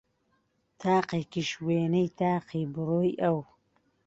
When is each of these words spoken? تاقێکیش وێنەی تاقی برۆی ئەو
تاقێکیش 0.81 1.49
وێنەی 1.65 2.07
تاقی 2.19 2.63
برۆی 2.73 3.11
ئەو 3.21 3.39